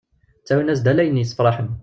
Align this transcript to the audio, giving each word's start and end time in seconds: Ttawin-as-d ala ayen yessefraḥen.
Ttawin-as-d 0.41 0.91
ala 0.91 1.01
ayen 1.03 1.21
yessefraḥen. 1.21 1.69